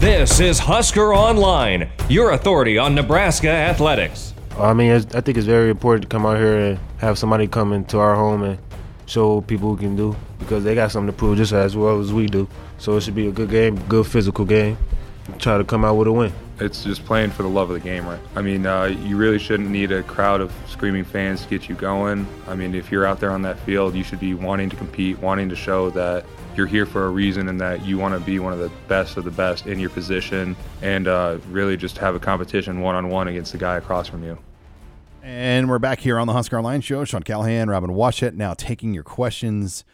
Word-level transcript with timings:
This 0.00 0.40
is 0.40 0.58
Husker 0.58 1.12
Online, 1.14 1.90
your 2.08 2.30
authority 2.30 2.78
on 2.78 2.94
Nebraska 2.94 3.50
athletics. 3.50 4.32
I 4.58 4.72
mean, 4.72 4.92
I 4.92 5.20
think 5.20 5.36
it's 5.36 5.46
very 5.46 5.68
important 5.68 6.04
to 6.04 6.08
come 6.08 6.24
out 6.24 6.38
here 6.38 6.58
and 6.58 6.78
have 6.96 7.18
somebody 7.18 7.46
come 7.46 7.74
into 7.74 7.98
our 7.98 8.14
home 8.14 8.42
and 8.42 8.58
show 9.04 9.42
people 9.42 9.68
who 9.68 9.76
can 9.76 9.96
do 9.96 10.16
because 10.38 10.64
they 10.64 10.74
got 10.74 10.90
something 10.90 11.08
to 11.08 11.12
prove 11.12 11.36
just 11.36 11.52
as 11.52 11.76
well 11.76 12.00
as 12.00 12.14
we 12.14 12.28
do. 12.28 12.48
So 12.78 12.96
it 12.96 13.02
should 13.02 13.14
be 13.14 13.26
a 13.26 13.30
good 13.30 13.50
game, 13.50 13.78
good 13.88 14.06
physical 14.06 14.46
game. 14.46 14.78
Try 15.38 15.58
to 15.58 15.64
come 15.64 15.84
out 15.84 15.96
with 15.96 16.08
a 16.08 16.12
win. 16.12 16.32
It's 16.60 16.84
just 16.84 17.04
playing 17.06 17.30
for 17.30 17.42
the 17.42 17.48
love 17.48 17.70
of 17.70 17.74
the 17.74 17.80
game, 17.80 18.06
right? 18.06 18.20
I 18.36 18.42
mean, 18.42 18.66
uh, 18.66 18.84
you 18.84 19.16
really 19.16 19.38
shouldn't 19.38 19.70
need 19.70 19.92
a 19.92 20.02
crowd 20.02 20.42
of 20.42 20.52
screaming 20.68 21.04
fans 21.04 21.42
to 21.42 21.48
get 21.48 21.68
you 21.68 21.74
going. 21.74 22.26
I 22.46 22.54
mean, 22.54 22.74
if 22.74 22.92
you're 22.92 23.06
out 23.06 23.18
there 23.18 23.30
on 23.30 23.40
that 23.42 23.58
field, 23.60 23.94
you 23.94 24.04
should 24.04 24.20
be 24.20 24.34
wanting 24.34 24.68
to 24.68 24.76
compete, 24.76 25.18
wanting 25.20 25.48
to 25.48 25.56
show 25.56 25.88
that 25.90 26.26
you're 26.54 26.66
here 26.66 26.84
for 26.84 27.06
a 27.06 27.08
reason 27.08 27.48
and 27.48 27.58
that 27.60 27.84
you 27.86 27.96
want 27.96 28.12
to 28.12 28.20
be 28.20 28.38
one 28.38 28.52
of 28.52 28.58
the 28.58 28.70
best 28.88 29.16
of 29.16 29.24
the 29.24 29.30
best 29.30 29.66
in 29.66 29.78
your 29.78 29.88
position 29.88 30.54
and 30.82 31.08
uh, 31.08 31.38
really 31.48 31.76
just 31.76 31.96
have 31.96 32.14
a 32.14 32.20
competition 32.20 32.80
one 32.80 32.94
on 32.94 33.08
one 33.08 33.28
against 33.28 33.52
the 33.52 33.58
guy 33.58 33.76
across 33.76 34.08
from 34.08 34.22
you. 34.22 34.36
And 35.22 35.68
we're 35.68 35.78
back 35.78 36.00
here 36.00 36.18
on 36.18 36.26
the 36.26 36.32
Husker 36.34 36.58
Online 36.58 36.82
Show. 36.82 37.04
Sean 37.04 37.22
Callahan, 37.22 37.70
Robin 37.70 37.90
Washut, 37.90 38.34
now 38.34 38.52
taking 38.52 38.92
your 38.92 39.02
questions 39.02 39.84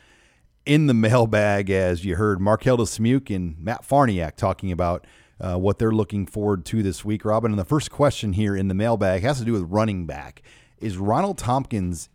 in 0.65 0.89
the 0.89 0.95
mailbag 0.95 1.71
as 1.71 2.05
you 2.05 2.17
heard 2.17 2.41
Marquel 2.41 2.79
Dismuke 2.79 3.35
and 3.35 3.57
Matt 3.59 3.87
Farniok 3.87 4.35
talking 4.35 4.73
about 4.73 5.07
uh, 5.41 5.57
what 5.57 5.79
they're 5.79 5.93
looking 5.93 6.27
forward 6.27 6.65
to 6.67 6.83
this 6.83 7.05
week. 7.05 7.25
Robin, 7.25 7.53
and 7.53 7.59
the 7.59 7.65
first 7.65 7.91
question 7.91 8.33
here 8.33 8.57
in 8.57 8.69
the 8.69 8.75
mailbag 8.75 9.23
has 9.23 9.39
to 9.39 9.45
do 9.45 9.53
with 9.53 9.63
running 9.63 10.07
back. 10.07 10.43
Is 10.79 10.97
Ronald 10.99 11.39
Thompkins 11.39 12.09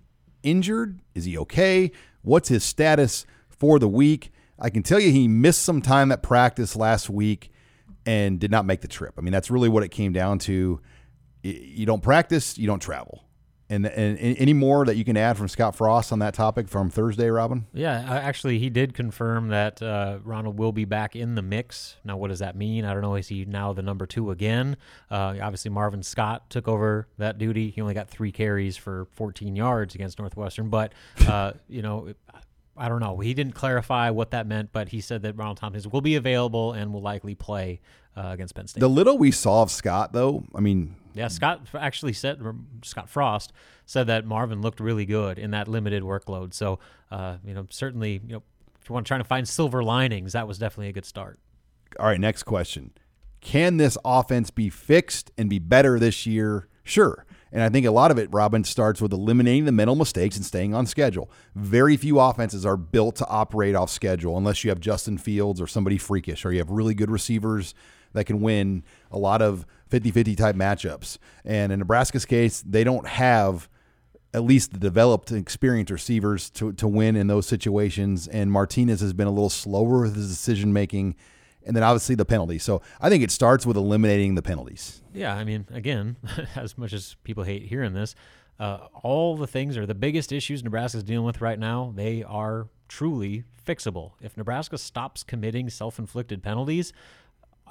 injured? 0.44 1.00
Is 1.16 1.26
he 1.26 1.38
okay? 1.38 1.92
What's 2.22 2.50
his 2.50 2.64
status 2.64 3.26
for 3.50 3.80
the 3.80 3.88
week? 3.88 4.32
I 4.60 4.70
can 4.70 4.84
tell 4.84 5.00
you 5.00 5.12
he 5.12 5.28
missed 5.28 5.64
some 5.64 5.82
time 5.82 6.12
at 6.12 6.22
practice 6.22 6.76
last 6.76 7.10
week 7.10 7.52
and 8.06 8.40
did 8.40 8.52
not 8.52 8.66
make 8.66 8.82
the 8.82 8.88
trip. 8.88 9.16
I 9.18 9.22
mean, 9.22 9.32
that's 9.32 9.52
really 9.52 9.70
what 9.70 9.84
it 9.84 9.90
came 9.90 10.14
down 10.14 10.40
to. 10.40 10.80
You 11.44 11.86
don't 11.86 12.04
practice, 12.04 12.58
you 12.58 12.68
don't 12.68 12.82
travel. 12.82 13.24
And, 13.72 13.86
and, 13.86 14.18
any 14.20 14.52
more 14.52 14.86
that 14.86 14.98
you 14.98 15.06
can 15.06 15.16
add 15.16 15.38
from 15.38 15.48
Scott 15.48 15.78
Frost 15.78 16.12
on 16.12 16.20
that 16.20 16.34
topic 16.34 16.68
from 16.68 16.90
Thursday, 16.90 17.30
Robin? 17.30 17.68
Yeah, 17.74 18.04
actually, 18.06 18.60
he 18.60 18.70
did 18.70 18.94
confirm 18.94 19.48
that 19.48 19.82
uh, 19.82 20.20
Ronald 20.26 20.60
will 20.60 20.74
be 20.74 20.84
back 20.84 21.16
in 21.16 21.36
the 21.36 21.42
mix. 21.42 21.96
Now, 22.04 22.18
what 22.18 22.28
does 22.28 22.40
that 22.40 22.58
mean? 22.58 22.84
I 22.84 22.92
don't 22.92 23.02
know. 23.02 23.16
Is 23.16 23.30
he 23.30 23.46
now 23.46 23.72
the 23.72 23.82
number 23.82 24.06
two 24.06 24.30
again? 24.30 24.76
Uh, 25.10 25.36
obviously, 25.42 25.72
Marvin 25.72 26.04
Scott 26.04 26.50
took 26.50 26.68
over 26.68 27.08
that 27.18 27.38
duty. 27.38 27.70
He 27.70 27.80
only 27.80 27.94
got 27.94 28.10
three 28.10 28.34
carries 28.34 28.76
for 28.76 29.08
14 29.14 29.56
yards 29.56 29.96
against 29.96 30.20
Northwestern, 30.20 30.70
but 30.70 30.92
uh, 31.26 31.54
you 31.70 31.82
know, 31.82 32.14
I 32.76 32.90
don't 32.90 33.00
know. 33.00 33.20
He 33.20 33.34
didn't 33.34 33.54
clarify 33.54 34.10
what 34.10 34.32
that 34.32 34.48
meant, 34.48 34.74
but 34.74 34.90
he 34.90 35.00
said 35.00 35.22
that 35.22 35.38
Ronald 35.38 35.58
Thompson 35.58 35.90
will 35.92 36.02
be 36.02 36.16
available 36.16 36.74
and 36.74 36.94
will 36.94 37.02
likely 37.02 37.36
play 37.36 37.80
uh, 38.18 38.32
against 38.34 38.54
Penn 38.54 38.68
State. 38.68 38.82
The 38.82 38.90
little 38.90 39.18
we 39.18 39.32
saw 39.32 39.62
of 39.62 39.72
Scott, 39.72 40.12
though, 40.12 40.44
I 40.54 40.60
mean, 40.60 40.96
yeah, 41.14 41.28
Scott 41.28 41.62
actually 41.74 42.14
said 42.14 42.40
Scott 42.84 43.10
Frost 43.10 43.52
said 43.86 44.08
that 44.08 44.26
Marvin 44.26 44.62
looked 44.62 44.80
really 44.80 45.06
good 45.06 45.38
in 45.38 45.52
that 45.52 45.68
limited 45.68 46.04
workload. 46.04 46.54
So, 46.54 46.80
uh, 47.10 47.38
you 47.46 47.54
know, 47.54 47.68
certainly, 47.70 48.22
you 48.26 48.34
know, 48.34 48.44
if 48.82 48.90
you 48.90 48.94
want 48.94 49.06
to 49.06 49.08
try 49.08 49.18
to 49.18 49.24
find 49.24 49.48
silver 49.48 49.84
linings, 49.84 50.34
that 50.34 50.48
was 50.48 50.58
definitely 50.58 50.90
a 50.90 50.94
good 50.94 51.06
start. 51.06 51.40
All 52.00 52.08
right, 52.08 52.20
next 52.20 52.44
question: 52.44 52.92
Can 53.42 53.78
this 53.78 53.98
offense 54.06 54.50
be 54.50 54.70
fixed 54.70 55.32
and 55.38 55.50
be 55.50 55.60
better 55.60 56.00
this 56.00 56.26
year? 56.26 56.68
Sure. 56.84 57.26
And 57.54 57.62
I 57.62 57.70
think 57.70 57.86
a 57.86 57.92
lot 57.92 58.12
of 58.12 58.18
it, 58.18 58.30
Robin, 58.32 58.64
starts 58.64 59.02
with 59.02 59.12
eliminating 59.12 59.66
the 59.66 59.74
mental 59.74 59.96
mistakes 59.96 60.38
and 60.38 60.46
staying 60.46 60.74
on 60.74 60.86
schedule. 60.86 61.30
Very 61.54 61.98
few 61.98 62.18
offenses 62.18 62.66
are 62.66 62.78
built 62.78 63.18
to 63.18 63.28
operate 63.28 63.76
off 63.76 63.90
schedule 63.90 64.38
unless 64.38 64.64
you 64.64 64.70
have 64.70 64.80
Justin 64.80 65.18
Fields 65.18 65.60
or 65.60 65.68
somebody 65.68 65.98
freakish, 65.98 66.46
or 66.46 66.54
you 66.54 66.60
have 66.60 66.70
really 66.70 66.94
good 66.94 67.12
receivers 67.12 67.74
that 68.14 68.26
can 68.26 68.42
win 68.42 68.84
a 69.12 69.18
lot 69.18 69.42
of 69.42 69.66
50 69.92 70.12
50 70.12 70.36
type 70.36 70.56
matchups. 70.56 71.18
And 71.46 71.72
in 71.72 71.80
Nebraska's 71.80 72.26
case, 72.26 72.62
they 72.62 72.84
don't 72.84 73.08
have 73.08 73.70
at 74.34 74.44
least 74.44 74.72
the 74.72 74.80
developed 74.80 75.32
experienced 75.32 75.92
receivers 75.92 76.50
to, 76.52 76.72
to 76.74 76.88
win 76.88 77.16
in 77.16 77.28
those 77.28 77.46
situations. 77.46 78.28
And 78.28 78.52
Martinez 78.52 79.02
has 79.02 79.14
been 79.14 79.28
a 79.28 79.32
little 79.32 79.50
slower 79.50 80.02
with 80.02 80.16
his 80.16 80.30
decision 80.30 80.72
making 80.74 81.16
and 81.64 81.76
then 81.76 81.84
obviously 81.84 82.16
the 82.16 82.26
penalties. 82.26 82.64
So 82.64 82.82
I 83.00 83.10
think 83.10 83.24
it 83.24 83.32
starts 83.32 83.66
with 83.66 83.78
eliminating 83.78 84.36
the 84.36 84.42
penalties. 84.42 85.02
Yeah, 85.14 85.36
I 85.36 85.44
mean, 85.44 85.68
again, 85.72 86.16
as 86.56 86.78
much 86.78 86.94
as 86.94 87.16
people 87.24 87.44
hate 87.44 87.64
hearing 87.64 87.94
this, 87.94 88.16
uh, 88.60 88.88
all 89.04 89.38
the 89.38 89.48
things 89.48 89.78
are 89.78 89.86
the 89.86 89.96
biggest 89.96 90.32
issues 90.32 90.64
Nebraska's 90.64 91.04
dealing 91.04 91.26
with 91.26 91.42
right 91.42 91.60
now. 91.60 91.94
They 91.96 92.24
are 92.24 92.68
truly 92.88 93.44
fixable. 93.66 94.14
If 94.22 94.38
Nebraska 94.38 94.78
stops 94.78 95.24
committing 95.24 95.70
self-inflicted 95.70 96.44
penalties, 96.44 96.94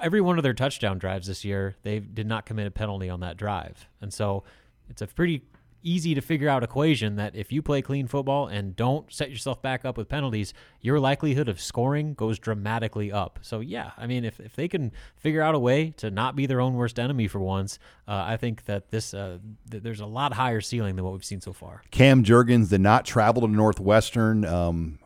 every 0.03 0.21
one 0.21 0.39
of 0.39 0.43
their 0.43 0.55
touchdown 0.55 0.99
drives 0.99 1.27
this 1.27 1.45
year, 1.45 1.77
they 1.83 1.99
did 1.99 2.27
not 2.27 2.47
commit 2.47 2.67
a 2.67 2.71
penalty 2.71 3.09
on 3.09 3.21
that 3.21 3.37
drive, 3.37 3.89
and 4.01 4.13
so 4.13 4.45
it's 4.89 5.03
a 5.03 5.07
pretty 5.07 5.43
easy 5.83 6.15
to 6.15 6.21
figure 6.21 6.49
out 6.49 6.63
equation 6.63 7.17
that 7.17 7.35
if 7.35 7.51
you 7.53 7.63
play 7.63 7.83
clean 7.83 8.07
football 8.07 8.47
and 8.47 8.77
don't 8.77 9.13
set 9.13 9.31
yourself 9.31 9.63
back 9.63 9.85
up 9.85 9.97
with 9.97 10.09
penalties, 10.09 10.53
your 10.81 11.01
likelihood 11.01 11.49
of 11.49 11.61
scoring 11.61 12.15
goes 12.15 12.39
dramatically 12.39 13.11
up. 13.11 13.39
So, 13.43 13.61
yeah, 13.61 13.93
I 13.97 14.07
mean, 14.07 14.25
if, 14.25 14.41
if 14.41 14.55
they 14.57 14.69
can 14.69 14.93
figure 15.17 15.43
out 15.43 15.55
a 15.55 15.59
way 15.59 15.91
to 15.99 16.11
not 16.11 16.37
be 16.37 16.47
their 16.47 16.61
own 16.61 16.75
worst 16.75 16.99
enemy 16.99 17.29
for 17.29 17.39
once, 17.39 17.79
uh, 18.07 18.25
I 18.27 18.37
think 18.37 18.65
that 18.67 18.91
this 18.91 19.15
uh, 19.15 19.39
th- 19.71 19.83
there's 19.83 20.01
a 20.01 20.07
lot 20.07 20.35
higher 20.35 20.61
ceiling 20.61 20.97
than 20.97 21.05
what 21.05 21.13
we've 21.13 21.25
seen 21.25 21.41
so 21.41 21.53
far. 21.53 21.83
Cam 21.91 22.25
Jurgens 22.25 22.69
did 22.69 22.81
not 22.81 23.05
travel 23.05 23.43
to 23.43 23.49
Northwestern. 23.49 24.45
Um, 24.45 24.99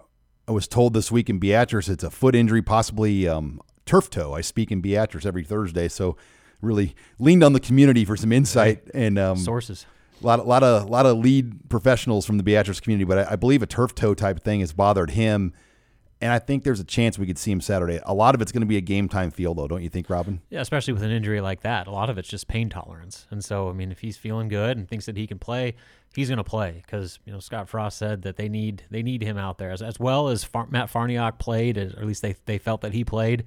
I 0.46 0.52
was 0.52 0.68
told 0.68 0.92
this 0.92 1.10
week 1.10 1.30
in 1.30 1.38
Beatrice 1.38 1.88
it's 1.88 2.04
a 2.04 2.10
foot 2.10 2.34
injury, 2.34 2.62
possibly 2.62 3.28
um, 3.28 3.60
turf 3.86 4.10
toe. 4.10 4.34
I 4.34 4.40
speak 4.40 4.70
in 4.70 4.80
Beatrice 4.80 5.26
every 5.26 5.44
Thursday, 5.44 5.88
so 5.88 6.16
really 6.60 6.94
leaned 7.18 7.44
on 7.44 7.52
the 7.52 7.60
community 7.60 8.04
for 8.04 8.16
some 8.16 8.32
insight 8.32 8.82
and 8.94 9.18
um, 9.18 9.36
sources. 9.36 9.86
A 10.22 10.26
lot, 10.26 10.38
a 10.38 10.42
lot 10.42 10.62
of, 10.62 10.88
lot 10.88 11.06
of 11.06 11.18
lead 11.18 11.68
professionals 11.68 12.24
from 12.24 12.38
the 12.38 12.42
Beatrice 12.42 12.80
community, 12.80 13.04
but 13.04 13.18
I, 13.18 13.32
I 13.32 13.36
believe 13.36 13.62
a 13.62 13.66
turf 13.66 13.94
toe 13.94 14.14
type 14.14 14.40
thing 14.42 14.60
has 14.60 14.72
bothered 14.72 15.10
him, 15.10 15.52
and 16.20 16.32
I 16.32 16.38
think 16.38 16.64
there's 16.64 16.80
a 16.80 16.84
chance 16.84 17.18
we 17.18 17.26
could 17.26 17.36
see 17.36 17.50
him 17.50 17.60
Saturday. 17.60 18.00
A 18.04 18.14
lot 18.14 18.34
of 18.34 18.40
it's 18.40 18.52
going 18.52 18.62
to 18.62 18.66
be 18.66 18.76
a 18.76 18.80
game 18.80 19.08
time 19.08 19.30
feel, 19.30 19.52
though, 19.54 19.68
don't 19.68 19.82
you 19.82 19.90
think, 19.90 20.08
Robin? 20.08 20.40
Yeah, 20.48 20.60
especially 20.60 20.94
with 20.94 21.02
an 21.02 21.10
injury 21.10 21.40
like 21.40 21.60
that. 21.62 21.86
A 21.86 21.90
lot 21.90 22.08
of 22.08 22.16
it's 22.16 22.28
just 22.28 22.48
pain 22.48 22.70
tolerance, 22.70 23.26
and 23.30 23.44
so 23.44 23.68
I 23.68 23.72
mean, 23.72 23.90
if 23.90 24.00
he's 24.00 24.16
feeling 24.16 24.48
good 24.48 24.78
and 24.78 24.88
thinks 24.88 25.06
that 25.06 25.16
he 25.16 25.26
can 25.26 25.38
play, 25.38 25.74
he's 26.14 26.28
going 26.28 26.38
to 26.38 26.44
play 26.44 26.82
because 26.86 27.18
you 27.26 27.32
know 27.32 27.40
Scott 27.40 27.68
Frost 27.68 27.98
said 27.98 28.22
that 28.22 28.36
they 28.36 28.48
need 28.48 28.84
they 28.90 29.02
need 29.02 29.20
him 29.20 29.36
out 29.36 29.58
there 29.58 29.72
as, 29.72 29.82
as 29.82 29.98
well 29.98 30.28
as 30.28 30.44
Far- 30.44 30.68
Matt 30.70 30.90
Farniok 30.90 31.38
played, 31.38 31.76
or 31.76 31.82
at 31.82 32.06
least 32.06 32.22
they 32.22 32.36
they 32.46 32.56
felt 32.56 32.80
that 32.80 32.94
he 32.94 33.04
played 33.04 33.44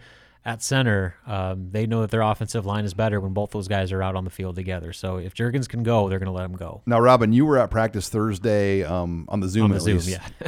at 0.47 0.63
center, 0.63 1.13
um, 1.27 1.71
they 1.71 1.85
know 1.85 1.99
that 2.01 2.09
their 2.09 2.21
offensive 2.21 2.65
line 2.65 2.85
is 2.85 2.93
better 2.93 3.19
when 3.19 3.33
both 3.33 3.51
those 3.51 3.67
guys 3.67 3.91
are 3.91 4.01
out 4.01 4.15
on 4.15 4.23
the 4.23 4.29
field 4.29 4.55
together. 4.55 4.93
So 4.93 5.17
if 5.17 5.33
Jurgens 5.33 5.67
can 5.67 5.83
go, 5.83 6.07
they're 6.07 6.19
going 6.19 6.27
to 6.27 6.31
let 6.31 6.45
him 6.45 6.55
go. 6.55 6.81
Now, 6.85 7.01
Robin, 7.01 7.33
you 7.33 7.45
were 7.45 7.57
at 7.57 7.69
practice 7.69 8.07
Thursday 8.07 8.81
um, 8.83 9.25
on 9.27 9.41
the 9.41 9.49
Zoom. 9.49 9.65
On 9.65 9.71
the 9.71 9.81
Zoom, 9.81 9.97
least. 9.97 10.09
yeah. 10.09 10.47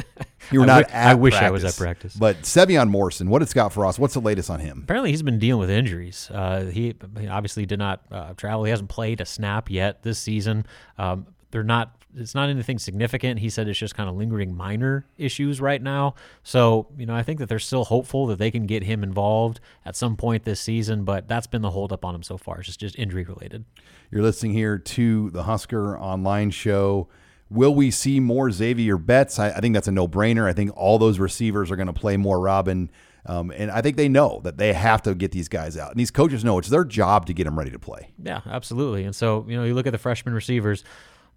you 0.50 0.60
were 0.60 0.64
I 0.64 0.66
not. 0.66 0.88
w- 0.88 0.98
I 0.98 1.14
wish 1.14 1.34
practice, 1.34 1.48
I 1.48 1.50
was 1.50 1.64
at 1.64 1.76
practice. 1.76 2.14
But 2.14 2.42
Sevion 2.42 2.88
Morrison, 2.88 3.28
what 3.28 3.40
did 3.40 3.50
Scott 3.50 3.74
Frost? 3.74 3.98
What's 3.98 4.14
the 4.14 4.22
latest 4.22 4.48
on 4.48 4.58
him? 4.60 4.80
Apparently, 4.84 5.10
he's 5.10 5.22
been 5.22 5.38
dealing 5.38 5.60
with 5.60 5.70
injuries. 5.70 6.30
Uh, 6.32 6.64
he, 6.64 6.94
he 7.18 7.28
obviously 7.28 7.66
did 7.66 7.78
not 7.78 8.00
uh, 8.10 8.32
travel. 8.32 8.64
He 8.64 8.70
hasn't 8.70 8.88
played 8.88 9.20
a 9.20 9.26
snap 9.26 9.70
yet 9.70 10.02
this 10.02 10.18
season. 10.18 10.64
Um, 10.96 11.26
they're 11.50 11.62
not 11.62 12.00
it's 12.16 12.34
not 12.34 12.48
anything 12.48 12.78
significant. 12.78 13.40
He 13.40 13.50
said 13.50 13.68
it's 13.68 13.78
just 13.78 13.94
kind 13.94 14.08
of 14.08 14.16
lingering 14.16 14.56
minor 14.56 15.06
issues 15.16 15.60
right 15.60 15.80
now. 15.80 16.14
So, 16.42 16.88
you 16.96 17.06
know, 17.06 17.14
I 17.14 17.22
think 17.22 17.38
that 17.38 17.48
they're 17.48 17.58
still 17.58 17.84
hopeful 17.84 18.26
that 18.26 18.38
they 18.38 18.50
can 18.50 18.66
get 18.66 18.82
him 18.82 19.02
involved 19.02 19.60
at 19.84 19.96
some 19.96 20.16
point 20.16 20.44
this 20.44 20.60
season, 20.60 21.04
but 21.04 21.28
that's 21.28 21.46
been 21.46 21.62
the 21.62 21.70
holdup 21.70 22.04
on 22.04 22.14
him 22.14 22.22
so 22.22 22.36
far. 22.36 22.58
It's 22.58 22.66
just, 22.66 22.80
just 22.80 22.98
injury 22.98 23.24
related. 23.24 23.64
You're 24.10 24.22
listening 24.22 24.52
here 24.52 24.78
to 24.78 25.30
the 25.30 25.44
Husker 25.44 25.98
Online 25.98 26.50
Show. 26.50 27.08
Will 27.48 27.74
we 27.74 27.90
see 27.90 28.20
more 28.20 28.50
Xavier 28.50 28.96
Betts? 28.96 29.38
I, 29.38 29.50
I 29.50 29.60
think 29.60 29.74
that's 29.74 29.88
a 29.88 29.92
no 29.92 30.08
brainer. 30.08 30.48
I 30.48 30.52
think 30.52 30.76
all 30.76 30.98
those 30.98 31.18
receivers 31.18 31.70
are 31.70 31.76
going 31.76 31.86
to 31.86 31.92
play 31.92 32.16
more 32.16 32.40
Robin. 32.40 32.90
Um, 33.26 33.52
and 33.54 33.70
I 33.70 33.82
think 33.82 33.96
they 33.96 34.08
know 34.08 34.40
that 34.44 34.56
they 34.56 34.72
have 34.72 35.02
to 35.02 35.14
get 35.14 35.30
these 35.30 35.48
guys 35.48 35.76
out. 35.76 35.90
And 35.90 36.00
these 36.00 36.10
coaches 36.10 36.44
know 36.44 36.58
it's 36.58 36.70
their 36.70 36.84
job 36.84 37.26
to 37.26 37.32
get 37.32 37.44
them 37.44 37.58
ready 37.58 37.70
to 37.70 37.78
play. 37.78 38.10
Yeah, 38.22 38.40
absolutely. 38.46 39.04
And 39.04 39.14
so, 39.14 39.44
you 39.48 39.56
know, 39.56 39.64
you 39.64 39.74
look 39.74 39.86
at 39.86 39.92
the 39.92 39.98
freshman 39.98 40.34
receivers. 40.34 40.84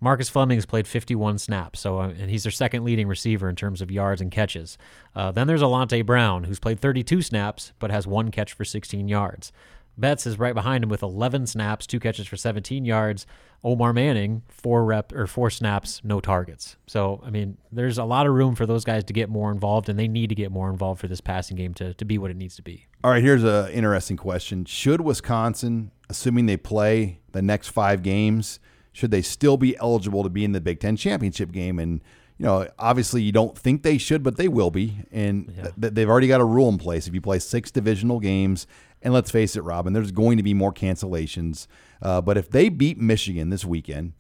Marcus 0.04 0.28
Fleming 0.28 0.58
has 0.58 0.66
played 0.66 0.86
51 0.86 1.38
snaps, 1.38 1.80
so 1.80 2.00
uh, 2.00 2.10
and 2.10 2.30
he's 2.30 2.44
their 2.44 2.52
second 2.52 2.84
leading 2.84 3.08
receiver 3.08 3.48
in 3.48 3.56
terms 3.56 3.82
of 3.82 3.90
yards 3.90 4.20
and 4.20 4.30
catches. 4.32 4.78
Uh, 5.16 5.32
then 5.32 5.48
there's 5.48 5.62
Alante 5.62 6.06
Brown, 6.06 6.44
who's 6.44 6.60
played 6.60 6.82
32 6.82 7.22
snaps 7.22 7.72
but 7.80 7.90
has 7.90 8.06
one 8.06 8.30
catch 8.30 8.52
for 8.52 8.66
16 8.66 9.08
yards. 9.08 9.54
Betts 9.98 10.28
is 10.28 10.38
right 10.38 10.54
behind 10.54 10.84
him 10.84 10.90
with 10.90 11.04
11 11.04 11.48
snaps, 11.48 11.88
two 11.88 12.02
catches 12.02 12.28
for 12.28 12.36
17 12.36 12.84
yards. 12.84 13.26
Omar 13.64 13.94
Manning, 13.94 14.42
four 14.50 14.84
rep 14.84 15.14
or 15.14 15.26
four 15.26 15.50
snaps, 15.50 16.02
no 16.04 16.20
targets. 16.20 16.76
So 16.86 17.22
I 17.26 17.30
mean, 17.30 17.58
there's 17.72 17.98
a 17.98 18.04
lot 18.04 18.28
of 18.28 18.34
room 18.34 18.56
for 18.56 18.66
those 18.66 18.84
guys 18.84 19.06
to 19.06 19.14
get 19.14 19.30
more 19.30 19.52
involved, 19.52 19.88
and 19.88 19.98
they 19.98 20.10
need 20.10 20.28
to 20.28 20.36
get 20.36 20.52
more 20.52 20.70
involved 20.70 21.00
for 21.00 21.08
this 21.08 21.22
passing 21.22 21.56
game 21.56 21.74
to 21.76 21.94
to 21.94 22.04
be 22.04 22.18
what 22.18 22.30
it 22.30 22.36
needs 22.36 22.58
to 22.58 22.62
be. 22.62 22.88
All 23.06 23.12
right, 23.12 23.24
here's 23.24 23.46
an 23.46 23.70
interesting 23.70 24.18
question: 24.18 24.66
Should 24.66 25.00
Wisconsin, 25.00 25.92
assuming 26.10 26.46
they 26.48 26.58
play 26.58 27.20
the 27.32 27.42
next 27.42 27.70
five 27.70 28.04
games, 28.04 28.60
should 28.94 29.12
they 29.12 29.22
still 29.22 29.58
be 29.58 29.76
eligible 29.78 30.24
to 30.24 30.30
be 30.30 30.46
in 30.46 30.54
the 30.54 30.62
Big 30.62 30.80
Ten 30.80 30.96
championship 30.96 31.52
game? 31.52 31.80
And 31.80 32.02
you 32.38 32.46
know, 32.46 32.68
obviously 32.80 33.22
you 33.22 33.32
don't 33.32 33.58
think 33.58 33.84
they 33.84 33.98
should, 33.98 34.24
but 34.24 34.38
they 34.38 34.48
will 34.48 34.72
be. 34.72 35.00
And 35.12 35.54
th- 35.80 35.94
they've 35.94 36.10
already 36.10 36.28
got 36.28 36.42
a 36.42 36.46
rule 36.46 36.70
in 36.70 36.78
place. 36.78 37.08
If 37.08 37.14
you 37.14 37.22
play 37.22 37.40
six 37.40 37.72
divisional 37.72 38.20
games, 38.20 38.66
and 39.02 39.14
let's 39.14 39.30
face 39.30 39.56
it, 39.56 39.62
Robin, 39.62 39.94
there's 39.94 40.12
going 40.12 40.38
to 40.38 40.44
be 40.44 40.54
more 40.54 40.74
cancellations. 40.74 41.68
Uh, 42.02 42.22
but 42.22 42.38
if 42.38 42.50
they 42.50 42.70
beat 42.70 42.98
Michigan 42.98 43.50
this 43.50 43.66
weekend, 43.66 44.14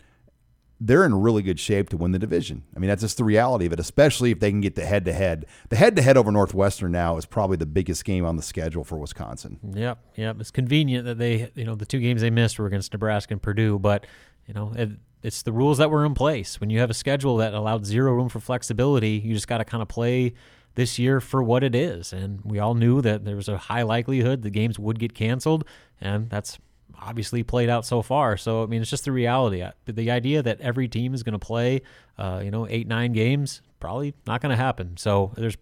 they're 0.79 1.05
in 1.05 1.15
really 1.15 1.41
good 1.41 1.59
shape 1.59 1.87
to 1.89 1.97
win 1.97 2.11
the 2.11 2.19
division. 2.19 2.63
I 2.75 2.79
mean, 2.79 2.89
that's 2.89 3.01
just 3.01 3.17
the 3.17 3.23
reality 3.23 3.65
of 3.65 3.71
it, 3.71 3.79
especially 3.79 4.31
if 4.31 4.39
they 4.39 4.51
can 4.51 4.59
get 4.59 4.75
the 4.75 4.85
head 4.85 5.05
to 5.05 5.13
head. 5.13 5.45
The 5.69 5.77
head 5.77 5.95
to 5.95 6.01
head 6.01 6.17
over 6.17 6.31
Northwestern 6.31 6.91
now 6.91 7.15
is 7.17 7.25
probably 7.25 7.55
the 7.55 7.65
biggest 7.65 8.03
game 8.03 8.25
on 8.25 8.35
the 8.35 8.41
schedule 8.41 8.83
for 8.83 8.97
Wisconsin. 8.97 9.59
Yep, 9.73 9.99
yep. 10.15 10.41
It's 10.41 10.51
convenient 10.51 11.05
that 11.05 11.17
they, 11.17 11.51
you 11.55 11.63
know, 11.63 11.75
the 11.75 11.85
two 11.85 11.99
games 11.99 12.21
they 12.21 12.29
missed 12.29 12.59
were 12.59 12.65
against 12.65 12.91
Nebraska 12.91 13.33
and 13.33 13.41
Purdue, 13.41 13.79
but 13.79 14.05
you 14.47 14.53
know, 14.53 14.73
it, 14.75 14.91
it's 15.21 15.41
the 15.43 15.53
rules 15.53 15.77
that 15.77 15.89
were 15.89 16.05
in 16.05 16.13
place. 16.13 16.59
When 16.59 16.69
you 16.69 16.79
have 16.79 16.89
a 16.89 16.93
schedule 16.93 17.37
that 17.37 17.53
allowed 17.53 17.85
zero 17.85 18.11
room 18.11 18.29
for 18.29 18.39
flexibility, 18.39 19.21
you 19.23 19.33
just 19.33 19.47
got 19.47 19.59
to 19.59 19.65
kind 19.65 19.81
of 19.81 19.87
play 19.87 20.33
this 20.75 20.99
year 20.99 21.19
for 21.19 21.41
what 21.41 21.63
it 21.63 21.75
is. 21.75 22.13
And 22.13 22.41
we 22.43 22.59
all 22.59 22.73
knew 22.73 23.01
that 23.01 23.25
there 23.25 23.35
was 23.35 23.47
a 23.47 23.57
high 23.57 23.83
likelihood 23.83 24.41
the 24.41 24.49
games 24.49 24.77
would 24.79 24.99
get 24.99 25.13
canceled, 25.13 25.65
and 26.01 26.29
that's 26.29 26.57
obviously 26.99 27.43
played 27.43 27.69
out 27.69 27.85
so 27.85 28.01
far. 28.01 28.37
So 28.37 28.63
I 28.63 28.65
mean, 28.65 28.81
it's 28.81 28.89
just 28.89 29.05
the 29.05 29.11
reality. 29.11 29.63
The 29.85 30.11
idea 30.11 30.41
that 30.41 30.59
every 30.61 30.87
team 30.87 31.13
is 31.13 31.23
going 31.23 31.33
to 31.33 31.39
play, 31.39 31.81
uh, 32.17 32.41
you 32.43 32.51
know, 32.51 32.67
eight 32.69 32.87
nine 32.87 33.13
games, 33.13 33.61
probably 33.79 34.13
not 34.25 34.41
going 34.41 34.51
to 34.51 34.61
happen. 34.61 34.97
So 34.97 35.31
there's, 35.35 35.57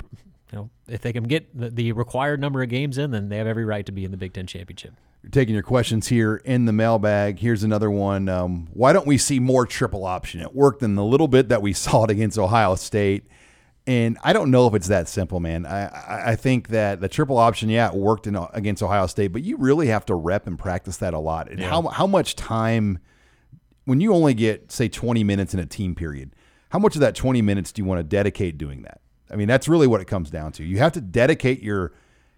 you 0.52 0.58
know, 0.58 0.70
if 0.88 1.02
they 1.02 1.14
can 1.14 1.24
get 1.24 1.58
the, 1.58 1.70
the 1.70 1.92
required 1.92 2.40
number 2.40 2.62
of 2.62 2.70
games 2.70 2.98
in, 2.98 3.12
then 3.12 3.30
they 3.30 3.38
have 3.38 3.48
every 3.48 3.66
right 3.66 3.86
to 3.86 3.92
be 3.92 4.06
in 4.06 4.12
the 4.12 4.18
Big 4.18 4.34
Ten 4.34 4.48
championship. 4.48 4.94
Taking 5.30 5.54
your 5.54 5.64
questions 5.64 6.08
here 6.08 6.38
in 6.38 6.66
the 6.66 6.74
mailbag. 6.74 7.38
Here's 7.38 7.64
another 7.64 7.92
one. 7.92 8.28
Um, 8.28 8.68
why 8.74 8.92
don't 8.92 9.06
we 9.06 9.20
see 9.20 9.40
more 9.40 9.68
triple 9.68 10.04
option? 10.04 10.42
It 10.42 10.56
worked 10.56 10.82
in 10.82 10.96
the 10.96 11.06
little 11.06 11.28
bit 11.28 11.50
that 11.50 11.62
we 11.62 11.74
saw 11.74 12.06
it 12.06 12.10
against 12.10 12.40
Ohio 12.40 12.76
State. 12.76 13.28
And 13.88 14.18
I 14.24 14.34
don't 14.34 14.52
know 14.52 14.68
if 14.68 14.74
it's 14.74 14.88
that 14.88 15.08
simple, 15.08 15.40
man. 15.40 15.66
I, 15.66 16.32
I 16.32 16.36
think 16.36 16.70
that 16.70 17.02
the 17.02 17.10
triple 17.10 17.38
option, 17.38 17.70
yeah, 17.70 17.90
it 17.90 17.96
worked 17.96 18.28
in, 18.28 18.36
against 18.54 18.82
Ohio 18.82 19.08
State, 19.08 19.30
but 19.30 19.44
you 19.44 19.58
really 19.58 19.88
have 19.88 20.06
to 20.08 20.16
rep 20.16 20.48
and 20.48 20.58
practice 20.58 20.98
that 20.98 21.14
a 21.14 21.20
lot. 21.20 21.50
And 21.50 21.60
yeah. 21.60 21.70
how, 21.70 21.82
how 21.84 22.08
much 22.08 22.36
time, 22.36 23.00
when 23.86 24.00
you 24.00 24.14
only 24.14 24.34
get, 24.34 24.72
say, 24.72 24.88
20 24.88 25.24
minutes 25.24 25.54
in 25.54 25.60
a 25.60 25.66
team 25.66 25.96
period, 25.96 26.36
how 26.70 26.80
much 26.80 26.96
of 26.96 27.02
that 27.02 27.16
20 27.16 27.42
minutes 27.42 27.72
do 27.72 27.82
you 27.82 27.86
want 27.86 28.00
to 28.00 28.04
dedicate 28.04 28.58
doing 28.58 28.84
that? 28.84 29.02
I 29.32 29.36
mean, 29.36 29.48
that's 29.48 29.68
really 29.68 29.88
what 29.88 30.02
it 30.02 30.06
comes 30.06 30.30
down 30.30 30.52
to. 30.54 30.64
You 30.64 30.78
have 30.80 30.92
to 30.94 31.02
dedicate 31.02 31.62
your 31.62 31.94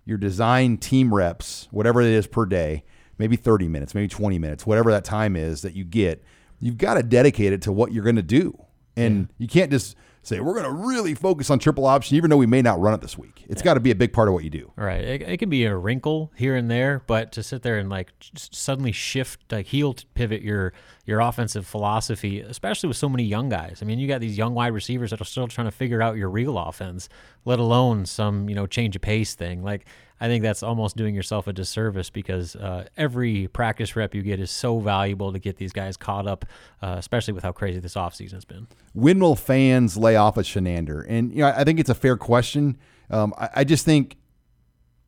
your 0.05 0.17
design 0.17 0.77
team 0.77 1.13
reps, 1.13 1.67
whatever 1.71 2.01
it 2.01 2.07
is 2.07 2.27
per 2.27 2.45
day, 2.45 2.83
maybe 3.17 3.35
30 3.35 3.67
minutes, 3.67 3.95
maybe 3.95 4.07
20 4.07 4.37
minutes, 4.39 4.65
whatever 4.65 4.91
that 4.91 5.03
time 5.03 5.35
is 5.35 5.61
that 5.61 5.75
you 5.75 5.83
get, 5.83 6.23
you've 6.59 6.77
got 6.77 6.95
to 6.95 7.03
dedicate 7.03 7.53
it 7.53 7.61
to 7.63 7.71
what 7.71 7.91
you're 7.91 8.03
going 8.03 8.15
to 8.15 8.21
do. 8.21 8.57
And 8.95 9.21
yeah. 9.21 9.25
you 9.37 9.47
can't 9.47 9.71
just 9.71 9.95
say 10.23 10.39
we're 10.39 10.53
going 10.53 10.65
to 10.65 10.71
really 10.71 11.13
focus 11.13 11.49
on 11.49 11.59
triple 11.59 11.85
option, 11.85 12.17
even 12.17 12.29
though 12.29 12.37
we 12.37 12.45
may 12.45 12.61
not 12.61 12.79
run 12.79 12.93
it 12.93 13.01
this 13.01 13.17
week. 13.17 13.45
It's 13.47 13.61
yeah. 13.61 13.65
got 13.65 13.73
to 13.75 13.79
be 13.79 13.91
a 13.91 13.95
big 13.95 14.13
part 14.13 14.27
of 14.27 14.33
what 14.33 14.43
you 14.43 14.49
do. 14.49 14.71
Right. 14.75 15.01
It, 15.01 15.21
it, 15.21 15.37
can 15.37 15.49
be 15.49 15.65
a 15.65 15.75
wrinkle 15.75 16.31
here 16.35 16.55
and 16.55 16.71
there, 16.71 17.03
but 17.05 17.31
to 17.33 17.43
sit 17.43 17.61
there 17.61 17.77
and 17.77 17.89
like 17.89 18.13
suddenly 18.35 18.91
shift, 18.91 19.51
like 19.51 19.67
heel 19.67 19.95
pivot 20.13 20.41
your 20.41 20.73
your 21.05 21.19
offensive 21.19 21.67
philosophy, 21.67 22.39
especially 22.39 22.87
with 22.87 22.95
so 22.95 23.09
many 23.09 23.23
young 23.23 23.49
guys. 23.49 23.79
I 23.81 23.85
mean, 23.85 23.99
you 23.99 24.07
got 24.07 24.21
these 24.21 24.37
young 24.37 24.53
wide 24.53 24.73
receivers 24.73 25.09
that 25.09 25.19
are 25.19 25.25
still 25.25 25.47
trying 25.47 25.67
to 25.67 25.71
figure 25.71 26.01
out 26.01 26.15
your 26.15 26.29
real 26.29 26.57
offense, 26.57 27.09
let 27.43 27.59
alone 27.59 28.05
some 28.05 28.47
you 28.47 28.55
know 28.55 28.65
change 28.65 28.95
of 28.95 29.01
pace 29.01 29.35
thing. 29.35 29.63
Like 29.63 29.85
I 30.23 30.27
think 30.27 30.41
that's 30.41 30.63
almost 30.63 30.95
doing 30.95 31.13
yourself 31.15 31.47
a 31.47 31.53
disservice 31.53 32.09
because 32.09 32.55
uh, 32.55 32.85
every 32.95 33.49
practice 33.49 33.93
rep 33.97 34.15
you 34.15 34.21
get 34.21 34.39
is 34.39 34.51
so 34.51 34.79
valuable 34.79 35.33
to 35.33 35.37
get 35.37 35.57
these 35.57 35.73
guys 35.73 35.97
caught 35.97 36.27
up, 36.27 36.45
uh, 36.81 36.95
especially 36.97 37.33
with 37.33 37.43
how 37.43 37.51
crazy 37.51 37.81
this 37.81 37.95
offseason 37.95 38.31
has 38.31 38.45
been. 38.45 38.67
When 38.93 39.19
will 39.19 39.35
fans 39.35 39.97
lay 39.97 40.15
off 40.15 40.37
of 40.37 40.45
Chinander? 40.45 41.05
And 41.09 41.33
you 41.33 41.39
know, 41.39 41.49
I 41.49 41.65
think 41.65 41.77
it's 41.77 41.89
a 41.89 41.93
fair 41.93 42.15
question. 42.15 42.77
Um, 43.09 43.33
I, 43.37 43.49
I 43.53 43.63
just 43.65 43.83
think 43.83 44.15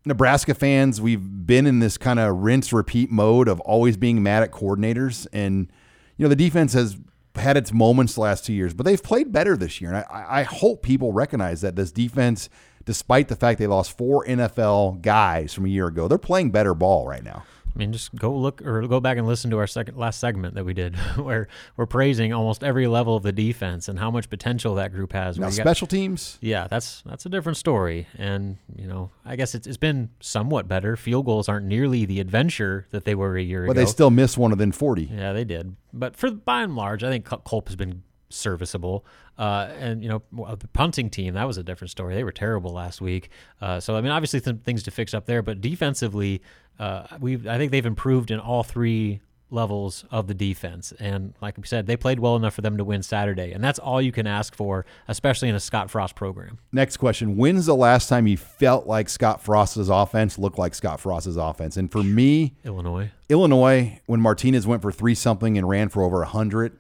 Nebraska 0.04 0.54
fans, 0.54 1.00
we've 1.00 1.24
been 1.48 1.66
in 1.66 1.80
this 1.80 1.98
kind 1.98 2.20
of 2.20 2.36
rinse 2.36 2.74
repeat 2.74 3.10
mode 3.10 3.48
of 3.48 3.62
always 3.62 3.96
being 3.96 4.22
mad 4.22 4.44
at 4.44 4.52
coordinators. 4.52 5.28
And, 5.32 5.72
you 6.18 6.26
know, 6.26 6.30
the 6.30 6.36
defense 6.36 6.74
has 6.74 6.98
had 7.36 7.56
its 7.56 7.72
moments 7.72 8.16
the 8.16 8.22
last 8.22 8.44
two 8.44 8.54
years, 8.54 8.74
but 8.74 8.86
they've 8.86 9.02
played 9.02 9.32
better 9.32 9.56
this 9.56 9.80
year. 9.80 9.94
And 9.94 10.06
I, 10.10 10.40
I 10.40 10.44
hope 10.44 10.84
people 10.84 11.14
recognize 11.14 11.62
that 11.62 11.78
this 11.78 11.94
defense 11.94 12.50
despite 12.86 13.28
the 13.28 13.36
fact 13.36 13.60
they 13.60 13.68
lost 13.68 13.98
four 13.98 14.26
NFL 14.26 15.02
guys 15.02 15.54
from 15.54 15.66
a 15.66 15.70
year 15.70 15.88
ago. 15.88 16.08
They're 16.08 16.18
playing 16.18 16.52
better 16.52 16.74
ball 16.74 17.08
right 17.08 17.24
now. 17.24 17.44
I 17.76 17.78
mean, 17.78 17.92
just 17.92 18.16
go 18.16 18.34
look 18.34 18.62
or 18.66 18.88
go 18.88 19.02
back 19.02 19.18
and 19.18 19.28
listen 19.28 19.52
to 19.52 19.58
our 19.58 19.68
second 19.68 19.98
last 19.98 20.20
segment 20.22 20.56
that 20.56 20.64
we 20.64 20.74
did, 20.74 20.96
where 21.18 21.50
we're 21.76 21.86
praising 21.86 22.32
almost 22.32 22.64
every 22.64 22.88
level 22.88 23.18
of 23.18 23.24
the 23.24 23.34
defense 23.34 23.90
and 23.90 24.00
how 24.00 24.10
much 24.10 24.30
potential 24.30 24.76
that 24.76 24.94
group 24.94 25.12
has. 25.12 25.38
Now, 25.38 25.50
special 25.50 25.86
got, 25.86 25.92
teams, 25.92 26.38
yeah, 26.40 26.68
that's 26.68 27.04
that's 27.06 27.26
a 27.26 27.30
different 27.30 27.58
story. 27.58 28.08
And 28.18 28.58
you 28.78 28.88
know, 28.88 29.12
I 29.26 29.36
guess 29.36 29.56
it's, 29.56 29.68
it's 29.68 29.78
been 29.78 30.10
somewhat 30.22 30.70
better. 30.70 30.96
Field 30.96 31.26
goals 31.26 31.50
aren't 31.50 31.66
nearly 31.66 32.06
the 32.06 32.22
adventure 32.22 32.88
that 32.92 33.04
they 33.04 33.14
were 33.14 33.36
a 33.36 33.44
year 33.44 33.66
ago. 33.66 33.74
But 33.74 33.76
they 33.76 33.86
still 33.86 34.10
missed 34.10 34.38
one 34.38 34.52
within 34.52 34.72
forty. 34.72 35.10
Yeah, 35.14 35.34
they 35.34 35.44
did. 35.44 35.76
But 35.92 36.16
for 36.16 36.32
by 36.32 36.62
and 36.62 36.78
large, 36.78 37.04
I 37.04 37.10
think 37.10 37.26
Culp 37.26 37.68
has 37.68 37.76
been 37.76 38.04
serviceable. 38.30 39.06
Uh, 39.38 39.70
and 39.80 40.02
you 40.02 40.10
know 40.10 40.22
the 40.56 40.68
punting 40.70 41.10
team 41.10 41.34
that 41.34 41.46
was 41.46 41.58
a 41.58 41.64
different 41.64 41.92
story. 41.92 42.16
They 42.16 42.24
were 42.24 42.32
terrible 42.32 42.72
last 42.72 43.02
week. 43.02 43.30
Uh, 43.62 43.80
so 43.80 43.96
I 43.96 44.02
mean, 44.02 44.12
obviously 44.12 44.40
some 44.40 44.60
things 44.60 44.84
to 44.84 44.92
fix 44.92 45.14
up 45.14 45.26
there, 45.26 45.42
but 45.42 45.62
defensively, 45.62 46.42
uh, 46.80 47.08
we 47.20 47.36
I 47.48 47.58
think 47.58 47.72
they've 47.72 47.86
improved 47.86 48.32
in 48.32 48.40
all 48.40 48.64
three 48.64 49.22
levels 49.52 50.06
of 50.12 50.28
the 50.28 50.34
defense. 50.34 50.94
And 51.00 51.34
like 51.42 51.58
we 51.58 51.66
said, 51.66 51.86
they 51.88 51.98
played 51.98 52.20
well 52.20 52.36
enough 52.36 52.54
for 52.54 52.62
them 52.62 52.78
to 52.78 52.84
win 52.84 53.04
Saturday, 53.04 53.52
and 53.52 53.64
that's 53.64 53.80
all 53.80 54.02
you 54.02 54.12
can 54.12 54.28
ask 54.28 54.56
for, 54.56 54.86
especially 55.08 55.50
in 55.50 55.56
a 55.56 55.60
Scott 55.60 55.92
Frost 55.92 56.16
program. 56.16 56.60
Next 56.72 56.98
question: 56.98 57.38
When's 57.38 57.66
the 57.66 57.76
last 57.76 58.08
time 58.08 58.28
you 58.28 58.38
felt 58.38 58.88
like 58.88 59.10
Scott 59.10 59.42
Frost's 59.42 59.90
offense 59.90 60.38
looked 60.38 60.58
like 60.58 60.76
Scott 60.76 61.00
Frost's 61.00 61.36
offense? 61.36 61.78
And 61.78 61.92
for 61.92 62.04
me, 62.04 62.54
Illinois, 62.64 63.12
Illinois, 63.30 64.00
when 64.06 64.22
Martinez 64.22 64.66
went 64.66 64.82
for 64.82 64.92
three 64.92 65.16
something 65.16 65.58
and 65.58 65.68
ran 65.68 65.90
for 65.90 66.04
over 66.04 66.22
a 66.22 66.28
hundred. 66.28 66.78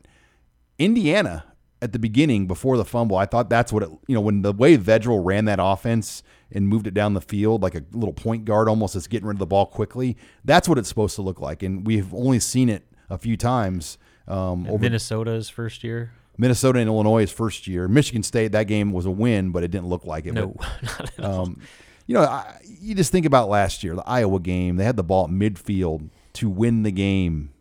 Indiana 0.77 1.45
at 1.81 1.91
the 1.91 1.99
beginning 1.99 2.47
before 2.47 2.77
the 2.77 2.85
fumble, 2.85 3.17
I 3.17 3.25
thought 3.25 3.49
that's 3.49 3.71
what 3.71 3.83
it, 3.83 3.89
you 4.07 4.15
know, 4.15 4.21
when 4.21 4.41
the 4.41 4.53
way 4.53 4.77
Vedral 4.77 5.23
ran 5.23 5.45
that 5.45 5.59
offense 5.61 6.23
and 6.51 6.67
moved 6.67 6.87
it 6.87 6.93
down 6.93 7.13
the 7.13 7.21
field 7.21 7.61
like 7.61 7.75
a 7.75 7.83
little 7.91 8.13
point 8.13 8.45
guard 8.45 8.67
almost 8.67 8.95
as 8.95 9.07
getting 9.07 9.27
rid 9.27 9.35
of 9.35 9.39
the 9.39 9.45
ball 9.45 9.65
quickly, 9.65 10.17
that's 10.43 10.67
what 10.67 10.77
it's 10.77 10.89
supposed 10.89 11.15
to 11.15 11.21
look 11.21 11.39
like. 11.39 11.63
And 11.63 11.85
we've 11.85 12.13
only 12.13 12.39
seen 12.39 12.69
it 12.69 12.83
a 13.09 13.17
few 13.17 13.37
times. 13.37 13.97
Um, 14.27 14.65
over 14.67 14.79
Minnesota's 14.79 15.49
first 15.49 15.83
year. 15.83 16.11
Minnesota 16.37 16.79
and 16.79 16.87
Illinois' 16.87 17.31
first 17.31 17.67
year. 17.67 17.87
Michigan 17.87 18.23
State, 18.23 18.51
that 18.51 18.63
game 18.63 18.91
was 18.91 19.05
a 19.05 19.11
win, 19.11 19.51
but 19.51 19.63
it 19.63 19.71
didn't 19.71 19.87
look 19.87 20.05
like 20.05 20.25
it. 20.25 20.33
No, 20.33 20.55
but, 20.97 21.23
um, 21.23 21.61
you 22.07 22.13
know, 22.13 22.21
I, 22.21 22.59
you 22.63 22.95
just 22.95 23.11
think 23.11 23.25
about 23.25 23.49
last 23.49 23.83
year, 23.83 23.95
the 23.95 24.07
Iowa 24.07 24.39
game. 24.39 24.75
They 24.75 24.83
had 24.83 24.97
the 24.97 25.03
ball 25.03 25.25
at 25.25 25.29
midfield 25.29 26.09
to 26.33 26.49
win 26.49 26.83
the 26.83 26.91
game, 26.91 27.51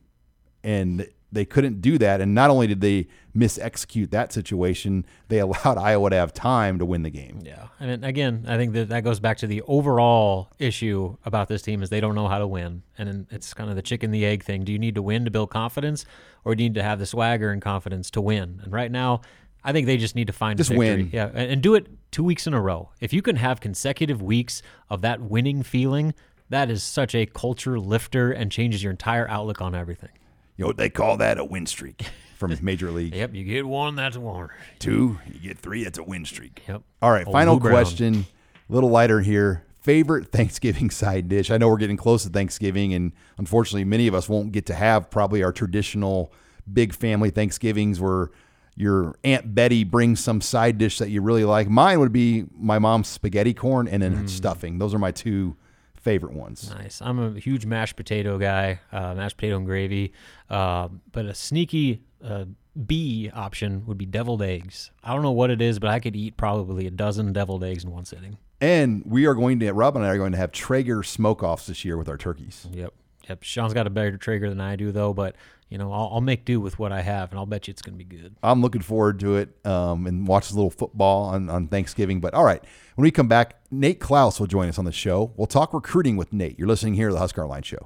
and 0.63 1.07
they 1.35 1.45
couldn't 1.45 1.81
do 1.81 1.99
that. 1.99 2.21
And 2.21 2.35
not 2.35 2.51
only 2.51 2.67
did 2.67 2.81
they 2.81 3.09
miss 3.35 3.59
execute 3.59 4.11
that 4.13 4.33
situation, 4.33 5.05
they 5.29 5.39
allowed 5.41 5.77
Iowa 5.77 6.11
to 6.11 6.17
have 6.17 6.33
time 6.33 6.79
to 6.79 6.85
win 6.85 7.03
the 7.03 7.11
game. 7.11 7.41
Yeah. 7.45 7.69
I 7.81 7.87
mean, 7.87 8.05
again, 8.05 8.45
I 8.49 8.57
think 8.57 8.73
that 8.73 8.89
that 8.89 9.05
goes 9.05 9.21
back 9.21 9.39
to 9.39 9.47
the 9.47 9.63
overall 9.63 10.51
issue 10.59 11.17
about 11.25 11.49
this 11.49 11.63
team 11.63 11.83
is 11.83 11.91
they 11.91 12.01
don't 12.01 12.15
know 12.15 12.29
how 12.29 12.39
to 12.39 12.47
win. 12.47 12.83
And 12.97 13.27
it's 13.31 13.53
kind 13.53 13.69
of 13.69 13.77
the 13.77 13.83
chicken 13.83 14.11
the 14.11 14.25
egg 14.25 14.45
thing. 14.45 14.65
Do 14.65 14.73
you 14.73 14.79
need 14.79 14.95
to 14.95 15.03
win 15.03 15.25
to 15.25 15.31
build 15.31 15.51
confidence 15.51 16.07
or 16.45 16.55
do 16.55 16.63
you 16.63 16.71
need 16.71 16.77
to 16.77 16.83
have 16.83 16.99
the 16.99 17.07
swagger 17.07 17.51
and 17.51 17.61
confidence 17.61 18.11
to 18.13 18.21
win? 18.21 18.61
And 18.63 18.73
right 18.73 18.91
now, 18.91 19.23
I 19.65 19.73
think 19.73 19.87
they 19.87 19.97
just 19.97 20.15
need 20.15 20.27
to 20.27 20.33
find 20.33 20.59
just 20.59 20.71
a 20.71 20.75
victory. 20.75 21.05
win. 21.05 21.11
Yeah, 21.13 21.31
and, 21.35 21.53
and 21.53 21.63
do 21.63 21.75
it 21.75 21.89
two 22.11 22.23
weeks 22.23 22.47
in 22.47 22.55
a 22.55 22.61
row. 22.61 22.91
If 23.01 23.13
you 23.13 23.23
can 23.23 23.37
have 23.37 23.61
consecutive 23.61 24.21
weeks 24.21 24.63
of 24.91 25.01
that 25.01 25.21
winning 25.21 25.63
feeling, 25.63 26.15
that 26.51 26.71
is 26.71 26.83
such 26.83 27.15
a 27.15 27.25
culture 27.27 27.81
lifter 27.81 28.31
and 28.31 28.53
changes 28.53 28.83
your 28.83 28.91
entire 28.91 29.27
outlook 29.29 29.63
on 29.63 29.75
everything. 29.75 30.11
You 30.57 30.63
know 30.63 30.69
what 30.69 30.77
they 30.77 30.91
call 30.91 31.17
that? 31.19 31.39
A 31.39 31.45
win 31.45 31.67
streak 31.67 32.07
from 32.37 32.57
Major 32.63 32.91
League. 32.91 33.15
yep, 33.15 33.35
you 33.35 33.45
get 33.45 33.67
one, 33.67 33.97
that's 33.97 34.17
a 34.17 34.21
one. 34.21 34.49
Two, 34.79 35.19
you 35.33 35.41
get 35.41 35.59
three, 35.59 35.85
that's 35.85 35.99
a 35.99 36.03
win 36.03 36.25
streak. 36.25 36.63
Yep. 36.69 36.83
All 37.03 37.11
right, 37.11 37.27
Old 37.27 37.33
final 37.33 37.61
question. 37.61 38.27
A 38.69 38.73
little 38.73 38.91
lighter 38.91 39.21
here. 39.21 39.65
Favorite 39.81 40.29
Thanksgiving 40.33 40.91
side 40.91 41.29
dish? 41.29 41.51
I 41.51 41.59
know 41.59 41.69
we're 41.69 41.77
getting 41.77 41.97
close 41.97 42.23
to 42.25 42.29
Thanksgiving, 42.29 42.95
and 42.95 43.13
unfortunately, 43.39 43.85
many 43.85 44.07
of 44.07 44.15
us 44.15 44.29
won't 44.29 44.53
get 44.53 44.67
to 44.67 44.75
have 44.75 45.11
probably 45.11 45.43
our 45.43 45.53
traditional 45.53 46.33
big 46.73 46.95
family 46.95 47.31
Thanksgivings 47.31 48.01
where 48.01 48.31
your 48.77 49.17
Aunt 49.23 49.55
Betty 49.55 49.85
brings 49.85 50.21
some 50.21 50.41
side 50.41 50.79
dish 50.79 50.99
that 50.99 51.11
you 51.11 51.21
really 51.21 51.45
like. 51.45 51.69
Mine 51.69 52.01
would 52.01 52.13
be 52.13 52.47
my 52.57 52.79
mom's 52.79 53.09
spaghetti 53.09 53.55
corn 53.55 53.87
and 53.87 54.03
then 54.03 54.25
mm. 54.25 54.29
stuffing. 54.29 54.79
Those 54.79 54.95
are 54.95 54.99
my 54.99 55.13
two 55.13 55.57
favorite 56.05 56.35
ones. 56.35 56.71
Nice. 56.71 57.01
I'm 57.03 57.19
a 57.19 57.41
huge 57.41 57.65
mashed 57.65 57.97
potato 57.97 58.39
guy, 58.39 58.79
uh, 58.93 59.15
mashed 59.15 59.39
potato 59.39 59.57
and 59.57 59.67
gravy. 59.67 60.13
Uh, 60.51 60.89
but 61.11 61.25
a 61.25 61.35
sneaky 61.35 62.03
uh, 62.23 62.45
B 62.87 63.31
option 63.35 63.87
would 63.87 63.97
be 63.97 64.07
deviled 64.07 64.43
eggs. 64.43 64.91
I 65.03 65.15
don't 65.15 65.23
know 65.23 65.33
what 65.33 65.51
it 65.51 65.63
is, 65.63 65.79
but 65.79 65.89
I 65.89 66.01
could 66.01 66.15
eat 66.15 66.37
probably 66.37 66.87
a 66.87 66.91
dozen 66.91 67.33
deviled 67.33 67.65
eggs 67.65 67.85
in 67.85 67.91
one 67.91 68.05
sitting. 68.05 68.37
And 68.61 69.03
we 69.07 69.27
are 69.27 69.35
going 69.35 69.59
to, 69.61 69.73
Rob 69.73 69.97
and 69.97 70.05
I 70.05 70.09
are 70.11 70.19
going 70.19 70.33
to 70.33 70.39
have 70.39 70.53
Traeger 70.53 71.03
smoke 71.03 71.43
offs 71.43 71.67
this 71.67 71.85
year 71.85 71.97
with 71.97 72.09
our 72.09 72.19
turkeys. 72.19 72.69
Yep. 72.71 72.93
Yep. 73.29 73.43
Sean's 73.43 73.73
got 73.73 73.87
a 73.87 73.91
better 73.91 74.17
Traeger 74.19 74.51
than 74.51 74.61
I 74.61 74.77
do, 74.77 74.93
though. 74.93 75.15
But 75.15 75.37
you 75.75 75.79
know, 75.79 75.93
I'll, 75.93 76.09
I'll 76.13 76.21
make 76.21 76.45
do 76.45 76.61
with 76.61 76.79
what 76.79 76.93
I 76.93 77.03
have, 77.03 77.33
and 77.33 77.39
I'll 77.41 77.47
bet 77.47 77.67
you 77.67 77.73
it's 77.73 77.83
going 77.83 77.99
to 77.99 78.05
be 78.05 78.05
good. 78.05 78.37
I'm 78.45 78.63
looking 78.63 78.81
forward 78.81 79.19
to 79.19 79.39
it 79.39 79.49
um, 79.67 80.07
and 80.07 80.25
watch 80.25 80.53
a 80.53 80.55
little 80.55 80.71
football 80.71 81.25
on, 81.25 81.51
on 81.51 81.67
Thanksgiving. 81.67 82.21
But 82.21 82.33
all 82.33 82.45
right, 82.45 82.63
when 82.95 83.03
we 83.03 83.11
come 83.11 83.27
back, 83.27 83.57
Nate 83.73 83.99
Clouse 83.99 84.39
will 84.39 84.47
join 84.47 84.69
us 84.69 84.79
on 84.79 84.85
the 84.85 84.93
show. 84.93 85.33
We'll 85.37 85.49
talk 85.49 85.75
recruiting 85.75 86.17
with 86.17 86.33
Nate. 86.33 86.61
You're 86.61 86.69
listening 86.69 86.95
here 86.95 87.09
to 87.09 87.15
the 87.15 87.19
Husker 87.19 87.45
Line 87.45 87.65
Show. 87.65 87.83